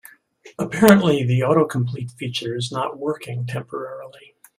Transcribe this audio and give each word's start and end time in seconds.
Apparently, 0.57 1.23
the 1.23 1.41
autocomplete 1.41 2.09
feature 2.13 2.55
is 2.55 2.71
not 2.71 2.97
working 2.97 3.45
temporarily. 3.45 4.33